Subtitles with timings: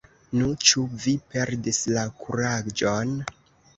[0.37, 3.13] Nu, ĉu vi perdis la kuraĝon?